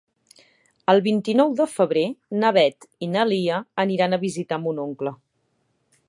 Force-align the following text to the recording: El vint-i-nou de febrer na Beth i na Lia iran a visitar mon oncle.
El 0.93 1.01
vint-i-nou 1.07 1.51
de 1.59 1.67
febrer 1.73 2.05
na 2.43 2.51
Beth 2.57 2.87
i 3.07 3.09
na 3.17 3.25
Lia 3.33 3.59
iran 3.97 4.17
a 4.17 4.21
visitar 4.23 4.59
mon 4.67 4.81
oncle. 4.87 5.17